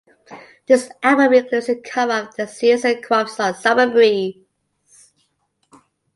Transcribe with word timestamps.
This 0.65 0.89
album 1.03 1.31
includes 1.31 1.69
a 1.69 1.75
cover 1.79 2.13
of 2.27 2.35
the 2.35 2.47
Seals 2.47 2.83
and 2.85 3.03
Crofts 3.03 3.35
song 3.37 3.53
"Summer 3.53 3.87
Breeze". 3.87 4.41